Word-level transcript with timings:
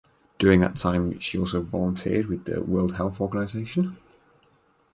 During 0.39 0.61
that 0.61 0.77
time 0.77 1.19
she 1.19 1.37
also 1.37 1.61
volunteered 1.61 2.25
with 2.25 2.45
the 2.45 2.63
World 2.63 2.95
Health 2.95 3.21
Organization. 3.21 3.97